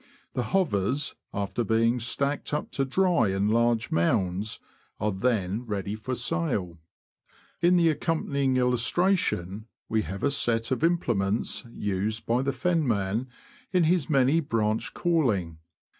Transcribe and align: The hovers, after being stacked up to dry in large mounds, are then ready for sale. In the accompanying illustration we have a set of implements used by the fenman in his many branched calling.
The 0.33 0.45
hovers, 0.45 1.13
after 1.31 1.63
being 1.63 1.99
stacked 1.99 2.55
up 2.55 2.71
to 2.71 2.85
dry 2.85 3.27
in 3.29 3.49
large 3.49 3.91
mounds, 3.91 4.59
are 4.99 5.11
then 5.11 5.63
ready 5.67 5.93
for 5.93 6.15
sale. 6.15 6.79
In 7.61 7.77
the 7.77 7.89
accompanying 7.89 8.57
illustration 8.57 9.67
we 9.89 10.01
have 10.01 10.23
a 10.23 10.31
set 10.31 10.71
of 10.71 10.83
implements 10.83 11.65
used 11.71 12.25
by 12.25 12.41
the 12.41 12.51
fenman 12.51 13.27
in 13.71 13.83
his 13.83 14.09
many 14.09 14.39
branched 14.39 14.95
calling. 14.95 15.59